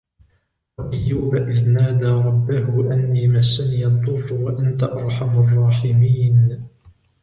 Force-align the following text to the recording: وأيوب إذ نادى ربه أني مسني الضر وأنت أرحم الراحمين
وأيوب 0.77 1.35
إذ 1.35 1.69
نادى 1.69 2.07
ربه 2.27 2.93
أني 2.93 3.27
مسني 3.27 3.85
الضر 3.85 4.33
وأنت 4.33 4.83
أرحم 4.83 5.39
الراحمين 5.39 6.67